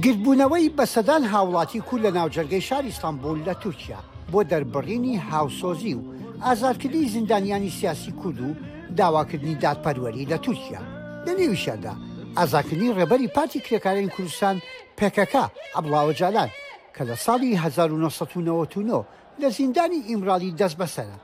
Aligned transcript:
گربوونەوەی 0.00 0.72
بەسەدان 0.76 1.22
هاوڵاتی 1.32 1.80
کوور 1.88 2.00
لە 2.06 2.10
ناوجەرگەی 2.16 2.60
شاری 2.68 2.88
ئیستانبول 2.88 3.38
لە 3.46 3.52
تورکیا 3.62 3.98
بۆ 4.32 4.40
دەربڕینی 4.50 5.16
هاوسۆزی 5.30 5.94
و 5.94 6.02
ئازادکردنی 6.44 7.08
زیندانیانی 7.08 7.70
سیاسی 7.70 8.12
کورد 8.12 8.40
و 8.40 8.54
داواکردنی 8.96 9.56
دادپەروەری 9.62 10.28
لە 10.32 10.36
تورکیا 10.44 10.80
لە 11.26 11.32
نێویشەدا 11.40 11.92
ئازاکردنی 12.38 12.94
ڕێبەری 12.96 13.28
پارتی 13.36 13.60
کرێکارین 13.60 14.08
کوردستان 14.16 14.56
پێکەکە 14.98 15.44
ئەبڵاوە 15.76 16.12
جالان 16.20 16.50
کە 16.96 17.02
لە 17.08 17.16
ساڵی 17.24 17.52
1990 17.56 19.06
لە 19.40 19.48
زیندانی 19.58 20.00
ئیمرالی 20.08 20.52
دەست 20.58 20.76
بەسەرە 20.80 21.18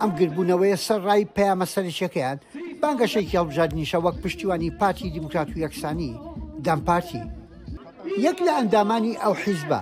ئەم 0.00 0.10
گربوونەوەی 0.18 0.76
سەرڕای 0.86 1.28
پەیامەسەرچەکەیان 1.36 2.38
بانگەشێکی 2.82 3.36
هەڵبژاردنیشە 3.38 3.98
وەک 4.04 4.16
پشتیوانی 4.22 4.70
پارتی 4.80 5.10
دیموکرات 5.10 5.48
و 5.48 5.58
یەکسانی 5.64 6.12
دەمپارتی 6.64 7.22
یەک 8.26 8.38
لە 8.46 8.52
ئەندامانی 8.58 9.18
ئەو 9.22 9.34
حیزبە 9.42 9.80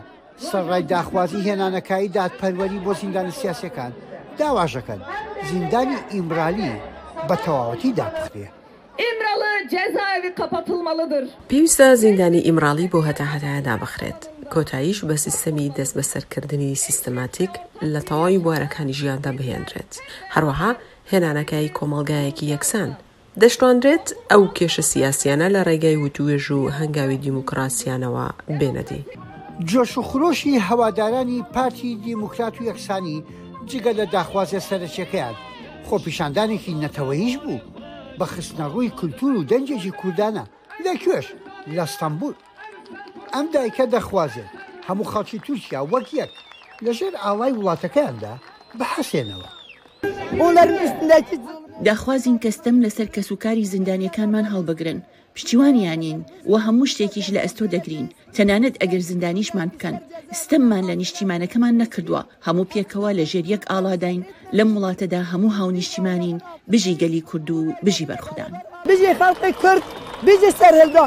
سەرڕای 0.49 0.83
داخوازی 0.93 1.45
هێنانەکایی 1.49 2.13
دادپەروەری 2.17 2.81
بۆ 2.85 2.93
زیندان 3.01 3.29
سیاسەکان 3.41 3.93
داواژەکەن 4.39 5.01
زیندانی 5.51 5.97
ئیمرالی 6.15 6.73
بە 7.29 7.37
تەواوەتی 7.45 7.93
داپخرێ. 8.01 8.47
ئێمرڵە 9.03 9.53
جێزاوی 9.73 10.31
قەپەتڵمەڵدر 10.39 11.25
پێویستە 11.51 11.87
زیندانی 12.03 12.41
ئیمراڵی 12.47 12.91
بۆ 12.93 13.01
هەتاهتایە 13.09 13.61
دابخرێت 13.69 14.21
کۆتاییش 14.53 14.99
بە 15.09 15.17
سیستەمی 15.25 15.69
دەست 15.77 15.95
بەسەرکردنی 15.99 16.75
سیستەماتیک 16.85 17.53
لە 17.95 18.01
تەواوی 18.09 18.39
بوارەکانی 18.45 18.97
ژیاندا 19.01 19.33
بهێنرێت 19.39 19.93
هەروەها 20.35 20.71
هێنانەکەی 21.13 21.69
کۆمەلگایەکی 21.79 22.45
یەکسان 22.55 22.91
دەشتاندرێت 23.43 24.07
ئەو 24.31 24.43
کێشە 24.57 24.85
سیاسیانە 24.93 25.47
لە 25.55 25.61
ڕێگای 25.69 26.01
وتوێژ 26.05 26.47
و 26.59 26.71
هەنگاوی 26.79 27.21
دیموکراسیانەوە 27.25 28.27
بێنەدی. 28.59 29.01
جۆش 29.71 29.93
و 29.99 30.03
خرۆشی 30.09 30.63
هەوادارانی 30.69 31.39
پارتی 31.55 31.91
دیموکرات 32.07 32.55
و 32.59 32.63
یەکسانی 32.71 33.19
جگە 33.71 33.93
لە 33.99 34.05
داخوازیە 34.15 34.61
سەرچەکەیان 34.69 35.35
خۆپیشاندانێکی 35.89 36.79
نەتەوەیش 36.83 37.35
بوو 37.43 37.61
بە 38.19 38.25
خستنەڕووی 38.33 38.95
کولتور 38.99 39.33
و 39.37 39.47
دەنجێکی 39.51 39.95
کوردانە 40.01 40.45
لەکوێش 40.87 41.27
لە 41.77 41.85
ستەمبول 41.95 42.35
ئەم 43.35 43.47
دایکە 43.55 43.85
دەخوازێت 43.95 44.51
هەموو 44.89 45.11
خەڵکی 45.13 45.39
تورکیا 45.47 45.81
وەک 45.93 46.09
یەک 46.21 46.33
لەژێر 46.85 47.15
ئاڵای 47.23 47.57
وڵاتەکەیاندا 47.59 48.35
بەحەسێنەوە. 48.79 49.49
بۆ 50.39 50.47
لەرمستنەکی 50.57 51.39
داخوازین 51.89 52.39
کەستەم 52.45 52.77
لەسەر 52.85 53.09
کەسوکاری 53.17 53.65
زیندانیەکانمان 53.75 54.45
هەڵبگرن 54.53 54.99
پشتیوانیانین 55.35 56.25
و 56.51 56.59
هەموو 56.67 56.87
شتێکیش 56.93 57.27
لە 57.35 57.41
ئەستۆ 57.45 57.65
دەگرین 57.75 58.07
تەنانەت 58.37 58.75
ئەگەر 58.83 59.03
زیندانیشمان 59.11 59.69
بکەن 59.75 59.97
ستەممان 60.41 60.85
لە 60.91 60.95
نیشتیمانەکەمان 61.01 61.75
نەکردووە 61.83 62.21
هەموو 62.47 62.71
پێکەوە 62.73 63.11
لە 63.19 63.25
ژێریەک 63.31 63.63
ئالادین 63.71 64.23
لەم 64.57 64.69
وڵاتەدا 64.77 65.21
هەموو 65.31 65.55
هاونیشتیمانین 65.59 66.37
بژی 66.73 66.95
گەلی 67.01 67.23
کورد 67.29 67.51
و 67.51 67.59
بژی 67.85 68.07
بەرخدان 68.11 68.53
بژێ 68.89 69.13
خەڵقی 69.21 69.53
کورد 69.63 69.85
بژێ 70.27 70.51
سەرهێدا 70.61 71.07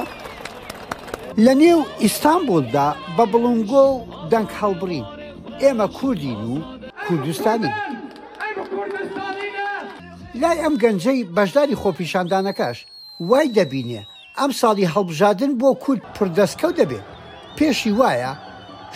لە 1.45 1.53
نێو 1.61 1.79
ئیستانبولدا 2.03 2.87
بە 3.17 3.23
بڵنگۆ 3.31 3.83
و 3.93 4.05
دەنگ 4.31 4.49
هەڵبرین 4.59 5.05
ئێمە 5.61 5.87
کوردین 5.97 6.41
و 6.51 6.55
کوردستانی 7.07 7.71
لای 10.41 10.61
ئەم 10.63 10.75
گەنجەی 10.81 11.27
بەشداری 11.35 11.79
خۆپیشاندانەکەش 11.81 12.77
وای 13.29 13.47
دەبینێ 13.57 14.01
ئەم 14.39 14.51
ساڵی 14.59 14.91
هەڵبژادن 14.93 15.51
بۆ 15.59 15.69
کورد 15.83 16.03
پردەستکەوت 16.15 16.75
دەبێت 16.79 17.05
پێشی 17.57 17.93
وایە 17.99 18.33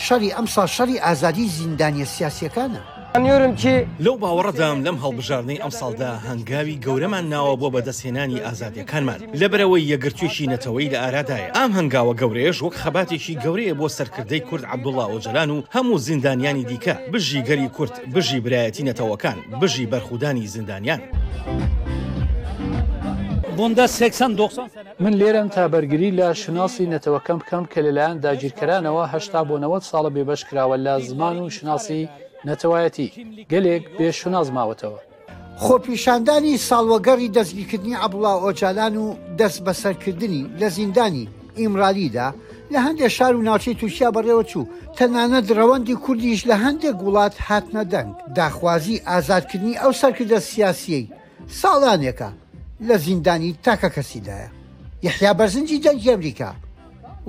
شەری 0.06 0.34
ئەمسا 0.36 0.66
شەری 0.76 1.02
ئازادی 1.06 1.52
زیندانیە 1.58 2.08
سیاسەکانە 2.16 2.82
ئەنیۆرم 3.16 3.54
چی 3.62 3.72
لەو 4.06 4.16
باوەڕدام 4.24 4.78
لەم 4.86 4.98
هەڵبژارنەی 5.04 5.62
ئەم 5.64 5.72
ساڵدا 5.80 6.10
هەنگاوی 6.28 6.76
گەورەمان 6.86 7.26
ناوە 7.34 7.56
بۆ 7.62 7.68
بەدەستهێنانی 7.76 8.44
ئازادیەکانمان 8.46 9.20
لەبرەوەی 9.42 9.88
یەگرتوێکی 9.94 10.50
نەتەوەی 10.54 10.92
لە 10.94 10.98
ئارادایە 11.04 11.50
ئام 11.56 11.72
هەنگاوە 11.78 12.14
گەورەیەش 12.22 12.58
وەک 12.66 12.74
خەباتێکی 12.82 13.40
گەورەیە 13.44 13.74
بۆ 13.80 13.88
سەرکردەی 13.98 14.46
کورد 14.48 14.64
عبدوڵا 14.74 15.06
ئۆجلان 15.12 15.50
و 15.56 15.58
هەموو 15.76 15.98
زیندانیانی 16.08 16.64
دیکە 16.70 16.94
بژی 17.14 17.42
گەری 17.48 17.68
کورت 17.78 17.96
بژی 18.14 18.40
برایەتی 18.46 18.84
نەتەوەکان 18.90 19.38
بژی 19.62 19.86
بەرخودانی 19.92 20.48
زیندانیان. 20.56 21.02
بۆندا 23.58 23.86
1990 23.88 24.70
من 25.04 25.14
لێرەم 25.20 25.48
تابەرگری 25.56 26.12
لە 26.20 26.26
شناسی 26.44 26.84
نەتەوەکەم 26.94 27.38
بکەم 27.42 27.66
کە 27.72 27.80
لەلایەن 27.86 28.18
داگیرکەرانەوە 28.26 29.04
هشتا 29.14 29.42
بۆ 29.50 29.56
90 29.60 29.82
ساڵە 29.92 30.10
بێبش 30.16 30.42
کراوە 30.50 30.78
لە 30.86 30.94
زمان 31.10 31.38
و 31.40 31.50
شناسی 31.50 32.10
نەتەوایەتی 32.50 33.08
گەلێک 33.52 33.84
بێشو 33.98 34.30
نازماوەتەوە 34.36 35.00
خۆپیشاندانی 35.64 36.62
ساڵوەگەڕی 36.68 37.34
دەستگیکردنی 37.38 38.00
عبڵا 38.06 38.34
ئۆجالان 38.44 38.96
و 39.04 39.06
دەست 39.40 39.60
بەسەرکردنی 39.66 40.42
لە 40.60 40.68
زیندانی 40.78 41.30
ئیمرالیدا 41.60 42.28
لە 42.72 42.78
هەندێک 42.86 43.12
شار 43.18 43.34
و 43.36 43.46
ناوچەی 43.48 43.78
تووشیا 43.80 44.10
بەڕێوە 44.16 44.44
چوو 44.52 44.70
تەنانەت 44.98 45.46
ڕەوەندی 45.58 46.00
کوردیش 46.06 46.42
لە 46.50 46.56
هەندێک 46.66 46.96
وڵات 47.06 47.36
هاتنە 47.48 47.84
دەنگ 47.94 48.12
داخوازی 48.38 49.04
ئازادکردنی 49.10 49.80
ئەو 49.82 49.92
سەرکردە 50.02 50.40
سیاسیەی 50.52 51.06
ساڵانێکە 51.62 52.30
لە 52.88 52.96
زیندانی 53.06 53.52
تاکە 53.66 53.90
کەسیدایە 53.96 54.50
یحیا 55.06 55.34
بەرزنجی 55.40 55.82
جەنگی 55.86 56.12
ئەمریکا 56.14 56.50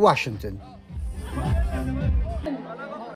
واشنگتن. 0.04 0.56